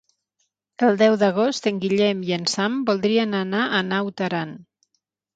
[0.85, 4.55] El deu d'agost en Guillem i en Sam voldrien anar a Naut Aran.